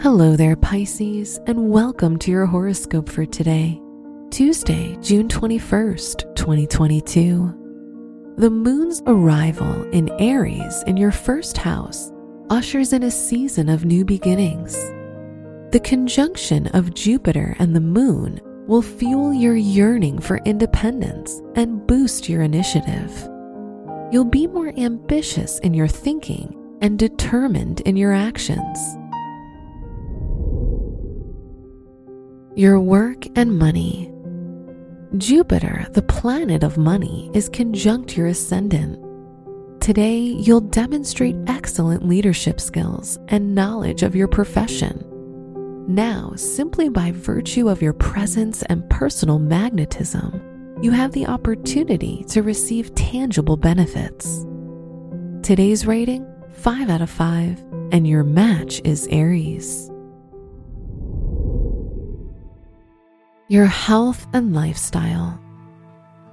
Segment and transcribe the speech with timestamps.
[0.00, 3.80] Hello there, Pisces, and welcome to your horoscope for today,
[4.30, 8.34] Tuesday, June 21st, 2022.
[8.36, 12.10] The moon's arrival in Aries in your first house
[12.50, 14.74] ushers in a season of new beginnings.
[15.70, 22.28] The conjunction of Jupiter and the moon will fuel your yearning for independence and boost
[22.28, 23.10] your initiative.
[24.10, 28.78] You'll be more ambitious in your thinking and determined in your actions.
[32.56, 34.12] Your work and money.
[35.18, 39.02] Jupiter, the planet of money, is conjunct your ascendant.
[39.80, 45.04] Today, you'll demonstrate excellent leadership skills and knowledge of your profession.
[45.88, 52.44] Now, simply by virtue of your presence and personal magnetism, you have the opportunity to
[52.44, 54.46] receive tangible benefits.
[55.42, 59.90] Today's rating 5 out of 5, and your match is Aries.
[63.54, 65.40] Your health and lifestyle.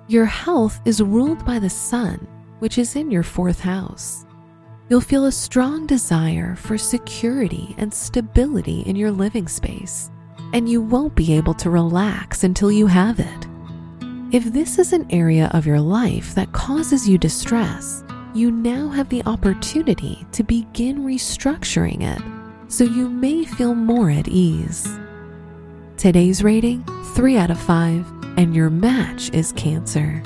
[0.08, 2.28] Your health is ruled by the sun,
[2.58, 4.26] which is in your fourth house.
[4.90, 10.10] You'll feel a strong desire for security and stability in your living space,
[10.54, 13.48] and you won't be able to relax until you have it.
[14.32, 19.10] If this is an area of your life that causes you distress, you now have
[19.10, 24.88] the opportunity to begin restructuring it so you may feel more at ease.
[26.02, 30.24] Today's rating 3 out of 5, and your match is Cancer.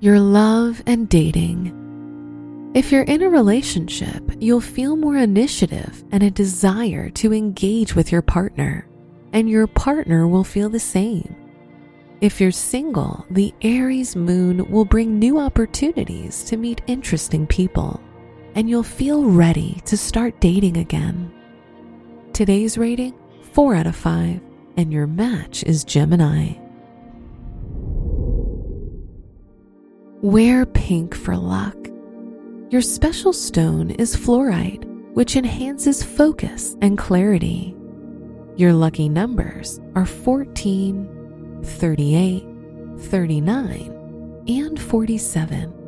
[0.00, 2.72] Your love and dating.
[2.74, 8.10] If you're in a relationship, you'll feel more initiative and a desire to engage with
[8.10, 8.88] your partner,
[9.32, 11.36] and your partner will feel the same.
[12.20, 18.00] If you're single, the Aries moon will bring new opportunities to meet interesting people,
[18.56, 21.32] and you'll feel ready to start dating again.
[22.38, 23.14] Today's rating
[23.50, 24.40] 4 out of 5,
[24.76, 26.52] and your match is Gemini.
[30.22, 31.74] Wear pink for luck.
[32.70, 34.84] Your special stone is fluorite,
[35.14, 37.74] which enhances focus and clarity.
[38.54, 42.46] Your lucky numbers are 14, 38,
[43.00, 45.87] 39, and 47.